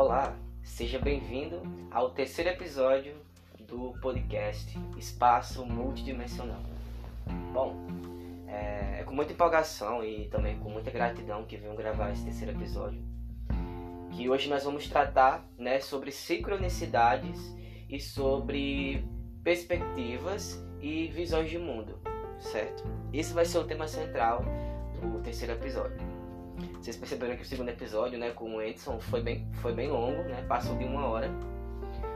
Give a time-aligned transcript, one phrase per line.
[0.00, 3.14] Olá, seja bem-vindo ao terceiro episódio
[3.68, 6.62] do podcast Espaço Multidimensional.
[7.52, 7.76] Bom,
[8.48, 12.52] é, é com muita empolgação e também com muita gratidão que venho gravar esse terceiro
[12.52, 12.98] episódio,
[14.12, 17.54] que hoje nós vamos tratar né, sobre sincronicidades
[17.86, 19.04] e sobre
[19.44, 22.00] perspectivas e visões de mundo,
[22.38, 22.84] certo?
[23.12, 24.46] Esse vai ser o tema central
[25.02, 26.09] do terceiro episódio.
[26.80, 30.22] Vocês perceberam que o segundo episódio, né, com o Edson foi bem, foi bem longo,
[30.22, 31.30] né, passou de uma hora,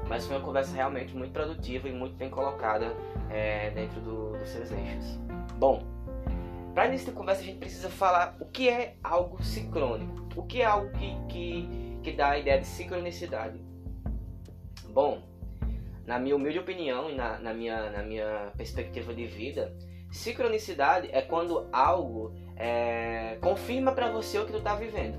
[0.09, 2.95] mas foi uma conversa realmente muito produtiva e muito bem colocada
[3.31, 5.19] é, dentro do, dos seus eixos.
[5.59, 5.83] Bom,
[6.75, 10.63] para início de conversa a gente precisa falar o que é algo sincrônico, o que
[10.63, 13.61] é algo que, que, que dá a ideia de sincronicidade.
[14.89, 15.23] Bom,
[16.07, 19.77] na minha humilde opinião e na, na, minha, na minha perspectiva de vida,
[20.11, 25.19] sincronicidade é quando algo é, confirma para você o que tu está vivendo.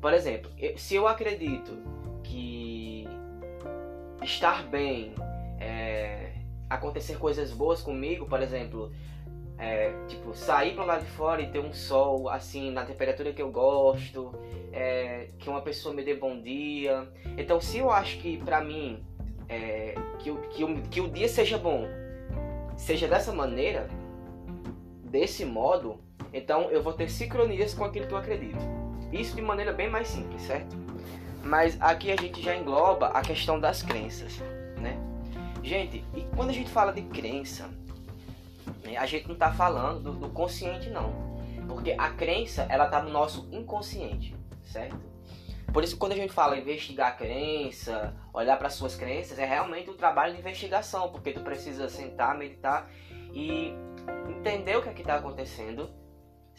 [0.00, 1.78] Por exemplo, se eu acredito
[2.22, 3.06] que
[4.22, 5.14] estar bem,
[5.58, 6.32] é,
[6.68, 8.92] acontecer coisas boas comigo, por exemplo,
[9.58, 13.42] é, tipo sair para lá de fora e ter um sol assim na temperatura que
[13.42, 14.32] eu gosto,
[14.72, 17.06] é, que uma pessoa me dê bom dia.
[17.36, 19.04] Então, se eu acho que para mim
[19.48, 21.86] é, que, que, que o dia seja bom,
[22.76, 23.86] seja dessa maneira,
[25.04, 26.00] desse modo,
[26.32, 28.58] então eu vou ter sincronias com aquilo que eu acredito.
[29.12, 30.76] Isso de maneira bem mais simples, certo?
[31.42, 34.38] Mas aqui a gente já engloba a questão das crenças,
[34.80, 34.98] né?
[35.62, 37.68] Gente, e quando a gente fala de crença,
[38.84, 41.12] né, a gente não está falando do, consciente não,
[41.68, 44.98] porque a crença ela está no nosso inconsciente, certo?
[45.72, 49.90] Por isso quando a gente fala investigar a crença, olhar para suas crenças, é realmente
[49.90, 52.90] um trabalho de investigação, porque tu precisa sentar, meditar
[53.32, 53.72] e
[54.28, 55.90] entender o que é está acontecendo,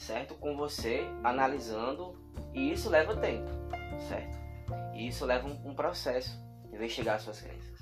[0.02, 0.33] certo?
[0.35, 2.16] Com você, analisando,
[2.53, 3.49] e isso leva tempo,
[4.09, 4.38] certo?
[4.95, 7.80] E isso leva um, um processo de investigar as suas crenças.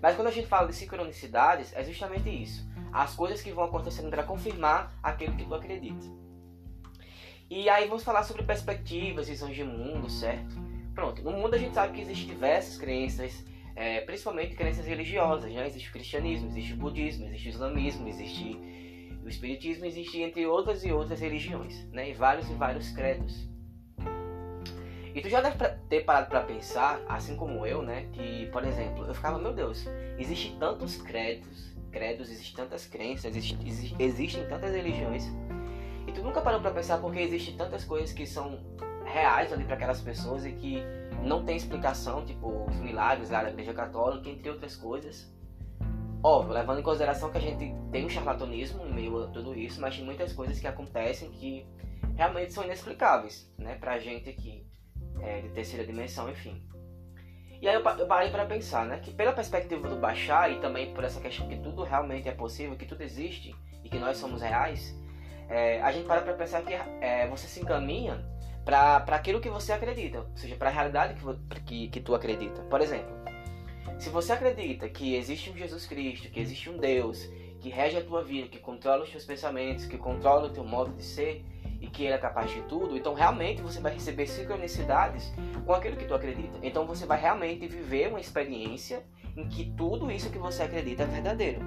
[0.00, 2.66] Mas quando a gente fala de sincronicidades, é justamente isso.
[2.92, 6.06] As coisas que vão acontecendo para confirmar aquilo que tu acredita.
[7.50, 10.54] E aí vamos falar sobre perspectivas, visões de mundo, certo?
[10.94, 13.44] Pronto, no mundo a gente sabe que existem diversas crenças,
[13.74, 15.66] é, principalmente crenças religiosas, né?
[15.66, 18.85] Existe o cristianismo, existe o budismo, existe o islamismo, existe
[19.26, 22.10] o espiritismo, existe entre outras e outras religiões, né?
[22.10, 23.48] E vários e vários credos.
[25.12, 25.56] E tu já deve
[25.88, 28.06] ter parado para pensar, assim como eu, né?
[28.12, 29.84] Que, por exemplo, eu ficava, meu Deus,
[30.16, 35.24] existem tantos credos, credos, existem tantas crenças, existem, existem tantas religiões.
[36.06, 38.60] E tu nunca parou para pensar porque existem tantas coisas que são
[39.04, 40.82] reais ali para aquelas pessoas e que
[41.24, 45.34] não tem explicação, tipo os milagres da Igreja Católica, entre outras coisas.
[46.22, 49.80] Óbvio, levando em consideração que a gente tem um charlatanismo em meio a tudo isso,
[49.80, 51.66] mas tem muitas coisas que acontecem que
[52.16, 54.66] realmente são inexplicáveis, né, pra gente aqui,
[55.20, 56.66] é, de terceira dimensão, enfim.
[57.60, 60.92] E aí eu, eu parei para pensar, né, que pela perspectiva do Baixar e também
[60.92, 64.42] por essa questão que tudo realmente é possível, que tudo existe e que nós somos
[64.42, 64.94] reais,
[65.48, 68.24] é, a gente para para pensar que é, você se encaminha
[68.64, 72.62] para aquilo que você acredita, ou seja, para a realidade que, que, que tu acredita.
[72.62, 73.14] Por exemplo,
[73.98, 77.28] se você acredita que existe um Jesus Cristo, que existe um Deus
[77.60, 80.92] que rege a tua vida, que controla os teus pensamentos, que controla o teu modo
[80.92, 81.44] de ser
[81.80, 85.32] e que ele é capaz de tudo, então realmente você vai receber sincronicidades
[85.64, 86.58] com aquilo que tu acredita.
[86.62, 89.02] Então você vai realmente viver uma experiência
[89.36, 91.60] em que tudo isso que você acredita é verdadeiro.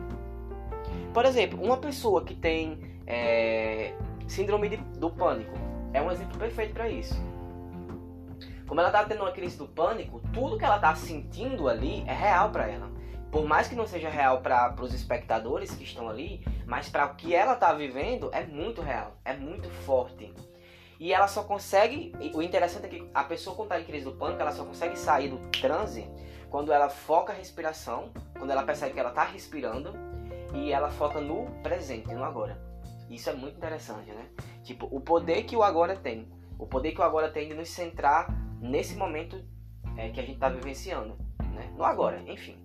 [1.13, 3.94] Por exemplo, uma pessoa que tem é,
[4.28, 5.53] síndrome do pânico,
[5.94, 7.28] é um exemplo perfeito para isso.
[8.69, 12.13] Como ela está tendo uma crise do pânico, tudo que ela está sentindo ali é
[12.13, 12.91] real para ela.
[13.31, 17.16] Por mais que não seja real para os espectadores que estão ali, mas para o
[17.16, 20.31] que ela está vivendo é muito real, é muito forte.
[21.00, 22.13] E ela só consegue.
[22.31, 24.96] O interessante é que a pessoa quando está em crise do pânico, ela só consegue
[24.96, 26.08] sair do transe
[26.52, 29.96] quando ela foca a respiração, quando ela percebe que ela está respirando
[30.53, 32.62] e ela foca no presente, no agora.
[33.09, 34.28] Isso é muito interessante, né?
[34.62, 36.32] Tipo, o poder que o agora tem.
[36.59, 39.44] O poder que o agora tem de nos centrar nesse momento
[39.97, 41.17] é, que a gente está vivenciando.
[41.53, 41.72] Né?
[41.76, 42.58] No agora, enfim.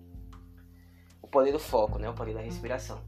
[1.21, 2.09] O poder do foco, né?
[2.09, 3.01] O poder da respiração.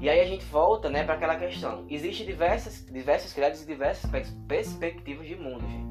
[0.00, 1.84] E aí a gente volta né, para aquela questão.
[1.90, 4.08] Existem diversas, diversos credos e diversas
[4.46, 5.88] perspectivas de mundo, gente.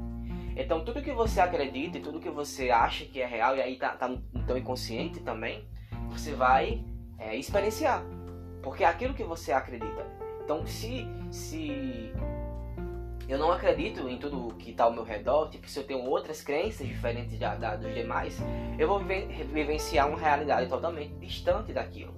[0.55, 3.77] Então tudo que você acredita e tudo que você acha que é real, e aí
[3.77, 5.67] tá, tá no teu inconsciente também,
[6.09, 6.83] você vai
[7.19, 8.01] é, experienciar.
[8.63, 10.05] Porque é aquilo que você acredita.
[10.43, 12.13] Então, se, se
[13.27, 16.41] eu não acredito em tudo que está ao meu redor, tipo, se eu tenho outras
[16.41, 18.39] crenças diferentes da, da, dos demais,
[18.79, 22.13] eu vou vivenciar uma realidade totalmente distante daquilo.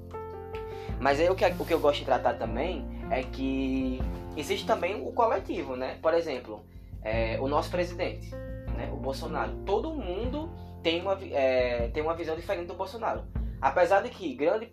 [1.00, 4.00] Mas aí o que, o que eu gosto de tratar também é que
[4.38, 5.98] existe também o coletivo, né?
[6.02, 6.64] Por exemplo,
[7.02, 8.30] é, o nosso presidente,
[8.78, 8.90] né?
[8.92, 9.52] O Bolsonaro.
[9.66, 10.52] Todo mundo
[10.84, 13.24] tem uma, é, tem uma visão diferente do Bolsonaro.
[13.62, 14.72] Apesar de que grande,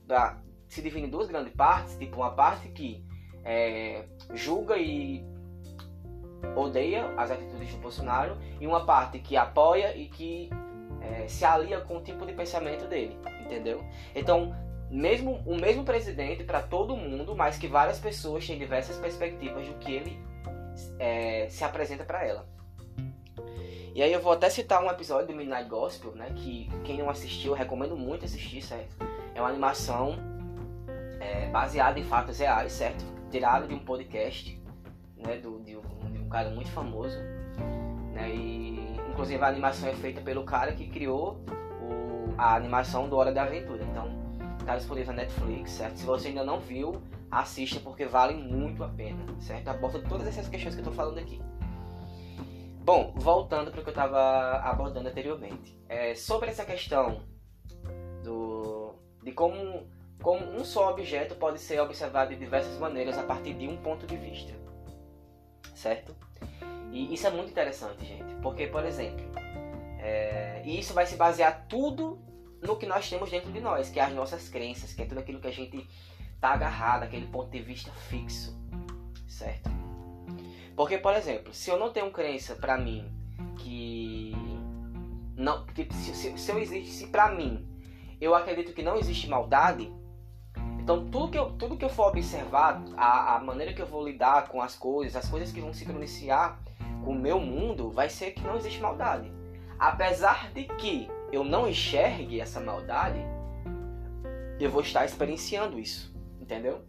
[0.68, 3.04] se divide em duas grandes partes, tipo uma parte que
[3.44, 4.04] é,
[4.34, 5.24] julga e
[6.54, 10.50] odeia as atitudes do Bolsonaro e uma parte que apoia e que
[11.00, 13.84] é, se alia com o tipo de pensamento dele, entendeu?
[14.14, 14.54] Então,
[14.90, 19.74] mesmo o mesmo presidente para todo mundo, mas que várias pessoas têm diversas perspectivas do
[19.74, 20.18] que ele
[20.98, 22.46] é, se apresenta para ela.
[23.94, 26.30] E aí eu vou até citar um episódio do Midnight Gospel, né?
[26.36, 28.94] Que quem não assistiu, eu recomendo muito assistir, certo?
[29.34, 30.18] É uma animação
[31.18, 33.02] é, baseada em fatos reais, certo?
[33.30, 34.60] Tirada de um podcast,
[35.16, 35.38] né?
[35.38, 35.82] Do, de, um,
[36.26, 37.16] um cara muito famoso,
[38.12, 38.28] né?
[38.34, 41.40] E inclusive a animação é feita pelo cara que criou
[41.80, 43.82] o, a animação do Hora da Aventura.
[43.84, 44.10] Então,
[44.66, 45.96] tá disponível na Netflix, certo?
[45.96, 47.00] Se você ainda não viu,
[47.30, 49.68] assista porque vale muito a pena, certo?
[49.68, 51.40] Aborda todas essas questões que eu tô falando aqui.
[52.80, 55.76] Bom, voltando para o que eu estava abordando anteriormente.
[55.88, 57.22] É, sobre essa questão
[58.22, 59.88] do, de como,
[60.22, 64.06] como um só objeto pode ser observado de diversas maneiras a partir de um ponto
[64.06, 64.65] de vista.
[65.76, 66.16] Certo?
[66.90, 68.34] E isso é muito interessante, gente.
[68.42, 69.24] Porque, por exemplo,
[69.98, 72.18] é, e isso vai se basear tudo
[72.62, 75.20] no que nós temos dentro de nós, que é as nossas crenças, que é tudo
[75.20, 75.86] aquilo que a gente
[76.34, 78.58] está agarrado, aquele ponto de vista fixo.
[79.28, 79.68] Certo?
[80.74, 83.12] Porque, por exemplo, se eu não tenho crença para mim
[83.58, 84.34] que
[85.36, 87.68] não, que se, se, se eu existe, se para mim
[88.18, 89.92] eu acredito que não existe maldade,
[90.86, 94.06] então tudo que eu, tudo que eu for observar, a, a maneira que eu vou
[94.06, 96.60] lidar com as coisas, as coisas que vão se pronunciar
[97.04, 99.28] com o meu mundo, vai ser que não existe maldade.
[99.80, 103.18] Apesar de que eu não enxergue essa maldade,
[104.60, 106.84] eu vou estar experienciando isso, entendeu?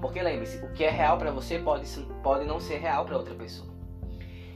[0.00, 1.88] Porque lembre-se, o que é real para você pode,
[2.20, 3.69] pode não ser real para outra pessoa.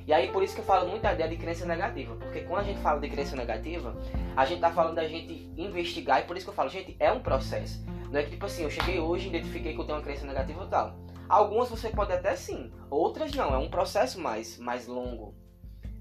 [0.06, 2.60] E aí por isso que eu falo muito da ideia de crença negativa, porque quando
[2.60, 3.96] a gente fala de crença negativa,
[4.36, 7.10] a gente tá falando da gente investigar, e por isso que eu falo, gente, é
[7.10, 7.84] um processo.
[8.10, 10.64] Não é que tipo assim, eu cheguei hoje, identifiquei que eu tenho uma crença negativa
[10.64, 10.96] e tal.
[11.28, 15.34] Algumas você pode até sim, outras não, é um processo mais, mais longo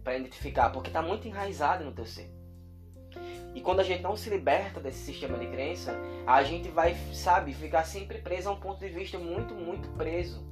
[0.04, 2.30] para identificar, porque está muito enraizado no teu ser.
[3.56, 5.96] E quando a gente não se liberta desse sistema de crença,
[6.26, 10.44] a gente vai, sabe, ficar sempre preso a um ponto de vista muito, muito preso.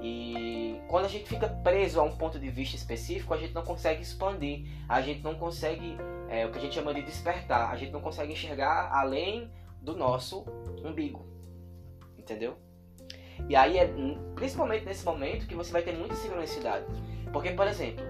[0.00, 3.62] E quando a gente fica preso a um ponto de vista específico, a gente não
[3.62, 5.96] consegue expandir, a gente não consegue,
[6.28, 9.50] é, o que a gente chama de despertar, a gente não consegue enxergar além
[9.80, 10.44] do nosso
[10.84, 11.26] umbigo.
[12.16, 12.56] Entendeu?
[13.48, 13.90] E aí é
[14.34, 16.86] principalmente nesse momento que você vai ter muita sincronicidade.
[17.32, 18.04] Porque, por exemplo,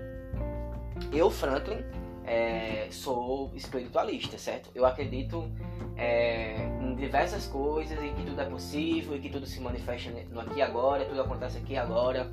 [1.13, 1.85] eu, Franklin,
[2.27, 4.71] é, sou espiritualista, certo?
[4.75, 5.51] Eu acredito
[5.97, 10.41] é, em diversas coisas, em que tudo é possível, em que tudo se manifesta no
[10.41, 12.31] aqui e agora, tudo acontece aqui e agora.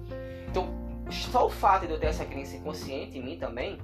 [0.49, 0.67] Então,
[1.11, 3.77] só o fato de eu ter essa crença consciente em mim também,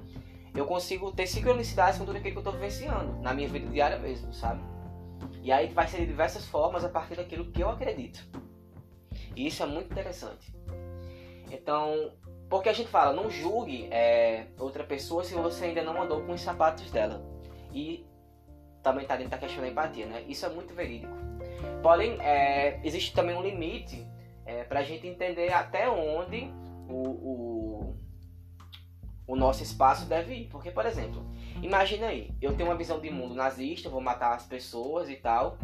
[0.54, 3.98] eu consigo ter sincronicidade com tudo aquilo que eu estou vivenciando, na minha vida diária
[3.98, 4.60] mesmo, sabe?
[5.42, 8.26] E aí vai ser de diversas formas a partir daquilo que eu acredito.
[9.36, 10.52] E isso é muito interessante.
[11.50, 12.12] Então,
[12.50, 16.32] porque a gente fala, não julgue é, outra pessoa se você ainda não andou com
[16.32, 17.24] os sapatos dela.
[17.72, 18.04] E
[18.82, 20.24] também está dentro da questão da empatia, né?
[20.26, 21.12] Isso é muito verídico.
[21.80, 24.04] Porém, é, existe também um limite
[24.44, 26.52] é, para a gente entender até onde
[26.88, 27.96] o, o,
[29.28, 30.48] o, nosso espaço deve ir.
[30.48, 31.24] Porque, por exemplo,
[31.62, 35.56] imagina aí, eu tenho uma visão de mundo nazista, vou matar as pessoas e tal.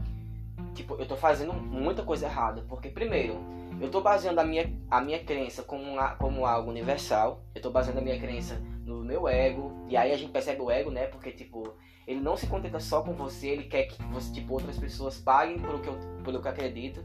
[0.73, 2.62] Tipo, eu estou fazendo muita coisa errada.
[2.69, 3.40] Porque, primeiro,
[3.80, 7.42] eu estou baseando a minha, a minha crença como, como algo universal.
[7.54, 9.73] Eu estou baseando a minha crença no meu ego.
[9.88, 11.06] E aí a gente percebe o ego, né?
[11.06, 11.75] Porque, tipo,
[12.06, 15.59] ele não se contenta só com você, ele quer que você, tipo, outras pessoas paguem
[15.59, 17.04] pelo que eu, pelo que eu acredito.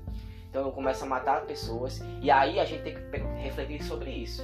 [0.50, 2.02] Então eu começo a matar pessoas.
[2.22, 4.42] E aí a gente tem que refletir sobre isso.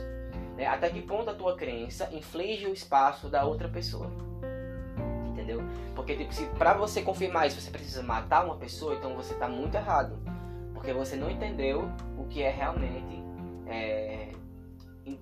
[0.56, 0.66] Né?
[0.66, 4.12] Até que ponto a tua crença inflige o espaço da outra pessoa.
[5.28, 5.62] Entendeu?
[5.96, 9.48] Porque, tipo, se pra você confirmar isso você precisa matar uma pessoa, então você está
[9.48, 10.20] muito errado.
[10.78, 11.90] Porque você não entendeu
[12.30, 13.24] que é realmente
[13.68, 14.28] é,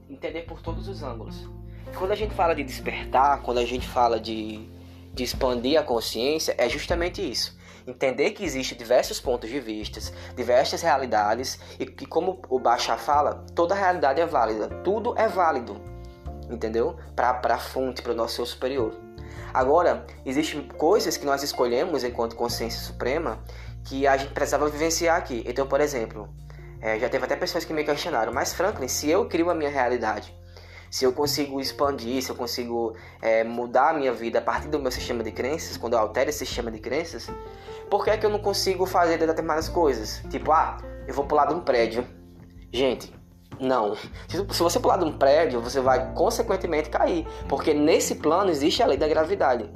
[0.09, 1.47] entender por todos os ângulos.
[1.97, 4.67] Quando a gente fala de despertar, quando a gente fala de,
[5.13, 7.57] de expandir a consciência, é justamente isso.
[7.87, 9.99] Entender que existem diversos pontos de vista,
[10.35, 15.79] diversas realidades e que, como o Bachar fala, toda realidade é válida, tudo é válido,
[16.49, 16.97] entendeu?
[17.15, 18.93] Para a fonte, para o nosso eu superior.
[19.53, 23.39] Agora, existem coisas que nós escolhemos enquanto consciência suprema
[23.85, 25.43] que a gente precisava vivenciar aqui.
[25.47, 26.27] Então, por exemplo,
[26.81, 29.69] é, já teve até pessoas que me questionaram, mas Franklin, se eu crio a minha
[29.69, 30.35] realidade,
[30.89, 34.79] se eu consigo expandir, se eu consigo é, mudar a minha vida a partir do
[34.79, 37.29] meu sistema de crenças, quando eu altero esse sistema de crenças,
[37.89, 40.23] por que, é que eu não consigo fazer determinadas coisas?
[40.29, 40.77] Tipo, ah,
[41.07, 42.05] eu vou pular de um prédio.
[42.71, 43.13] Gente,
[43.59, 43.95] Não.
[44.27, 48.85] Se você pular de um prédio, você vai consequentemente cair, porque nesse plano existe a
[48.85, 49.69] lei da gravidade.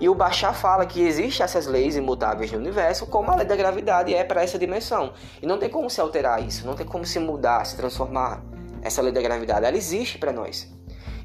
[0.00, 3.56] E o Bachar fala que existem essas leis imutáveis no universo, como a lei da
[3.56, 5.12] gravidade é para essa dimensão.
[5.42, 8.42] E não tem como se alterar isso, não tem como se mudar, se transformar
[8.80, 9.66] essa lei da gravidade.
[9.66, 10.72] Ela existe para nós.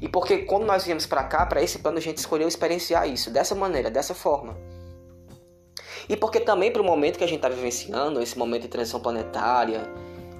[0.00, 3.30] E porque quando nós viemos para cá, para esse plano, a gente escolheu experienciar isso
[3.30, 4.56] dessa maneira, dessa forma.
[6.08, 9.00] E porque também para o momento que a gente está vivenciando, esse momento de transição
[9.00, 9.88] planetária,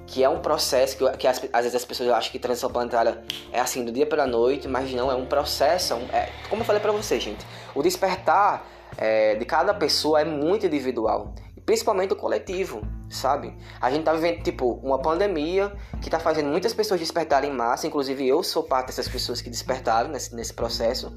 [0.07, 3.23] que é um processo que, que às, às, vezes as pessoas acham que transição planetária
[3.51, 5.93] é assim do dia para noite, mas não, é um processo.
[5.93, 10.21] É, um, é como eu falei para vocês, gente, o despertar é, de cada pessoa
[10.21, 11.33] é muito individual,
[11.65, 13.55] principalmente o coletivo, sabe?
[13.81, 17.87] A gente tá vivendo tipo uma pandemia que tá fazendo muitas pessoas despertarem em massa,
[17.87, 21.13] inclusive eu sou parte dessas pessoas que despertaram nesse, nesse processo.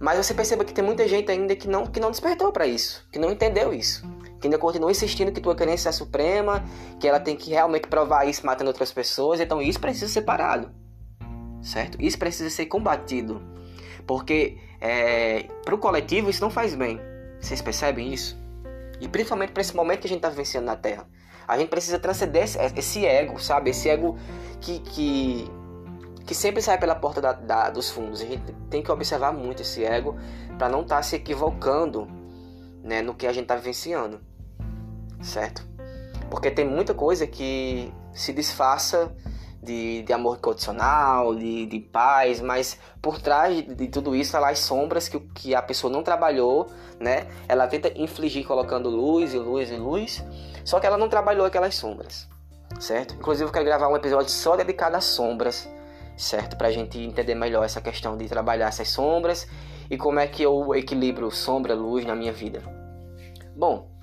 [0.00, 3.04] Mas você perceba que tem muita gente ainda que não, que não despertou para isso,
[3.10, 4.06] que não entendeu isso
[4.40, 6.64] que ainda continua insistindo que tua crença é suprema,
[7.00, 10.70] que ela tem que realmente provar isso matando outras pessoas, então isso precisa ser parado,
[11.62, 12.00] certo?
[12.00, 13.42] Isso precisa ser combatido,
[14.06, 17.00] porque é, para o coletivo isso não faz bem.
[17.40, 18.36] Vocês percebem isso?
[19.00, 21.06] E principalmente para esse momento que a gente está vivenciando na Terra.
[21.46, 23.70] A gente precisa transcender esse, esse ego, sabe?
[23.70, 24.18] Esse ego
[24.60, 25.50] que, que,
[26.26, 28.20] que sempre sai pela porta da, da, dos fundos.
[28.20, 30.16] A gente tem que observar muito esse ego
[30.58, 32.06] para não estar tá se equivocando
[32.82, 34.20] né, no que a gente está vivenciando,
[35.20, 35.66] certo?
[36.30, 39.14] Porque tem muita coisa que se disfarça
[39.62, 44.38] de, de amor condicional, de, de paz, mas por trás de, de tudo isso, tá
[44.38, 46.68] lá as sombras que, que a pessoa não trabalhou,
[47.00, 47.26] né?
[47.48, 50.24] Ela tenta infligir colocando luz e luz e luz,
[50.64, 52.28] só que ela não trabalhou aquelas sombras,
[52.78, 53.14] certo?
[53.14, 55.68] Inclusive eu quero gravar um episódio só dedicado às sombras,
[56.16, 56.56] certo?
[56.56, 59.46] Pra gente entender melhor essa questão de trabalhar essas sombras
[59.90, 62.62] e como é que eu equilibro sombra-luz na minha vida.
[63.56, 63.97] Bom,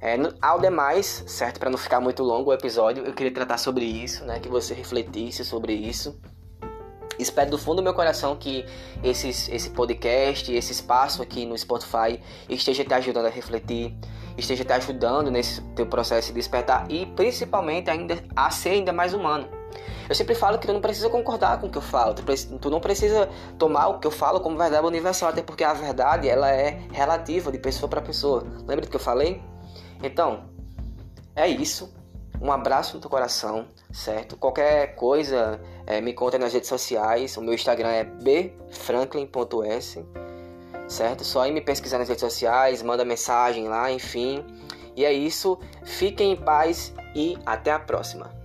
[0.00, 1.60] é, ao demais, certo?
[1.60, 4.40] Para não ficar muito longo o episódio, eu queria tratar sobre isso, né?
[4.40, 6.18] Que você refletisse sobre isso.
[7.18, 8.64] Espero do fundo do meu coração que
[9.04, 13.94] esse, esse podcast, esse espaço aqui no Spotify esteja te ajudando a refletir,
[14.38, 19.12] esteja te ajudando nesse teu processo de despertar e principalmente ainda a ser ainda mais
[19.12, 19.46] humano.
[20.08, 22.80] Eu sempre falo que tu não precisa concordar com o que eu falo, tu não
[22.80, 23.28] precisa
[23.58, 27.52] tomar o que eu falo como verdade universal, até porque a verdade ela é relativa
[27.52, 28.44] de pessoa para pessoa.
[28.66, 29.42] Lembra do que eu falei?
[30.02, 30.44] Então,
[31.34, 31.92] é isso.
[32.40, 34.36] Um abraço no teu coração, certo?
[34.36, 37.36] Qualquer coisa, é, me conta nas redes sociais.
[37.36, 40.04] O meu Instagram é bfranklin.s,
[40.88, 41.22] certo?
[41.22, 44.42] Só ir me pesquisar nas redes sociais, manda mensagem lá, enfim.
[44.96, 45.58] E é isso.
[45.84, 48.39] Fiquem em paz e até a próxima.